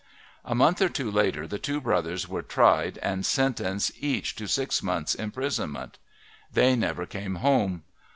A 0.43 0.55
month 0.55 0.81
or 0.81 0.89
two 0.89 1.11
later 1.11 1.45
the 1.45 1.59
two 1.59 1.79
brothers 1.79 2.27
were 2.27 2.41
tried 2.41 2.97
and 3.03 3.23
sentenced 3.23 3.91
each 3.99 4.33
to 4.37 4.47
six 4.47 4.81
months' 4.81 5.13
imprisonment. 5.13 5.99
They 6.51 6.75
never 6.75 7.05
came 7.05 7.35
home. 7.35 7.83